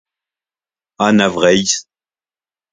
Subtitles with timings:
[1.07, 1.77] Anna Vreizh